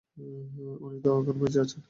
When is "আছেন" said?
1.63-1.79